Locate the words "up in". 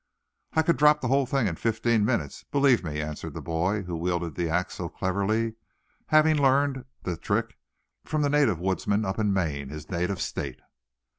9.05-9.31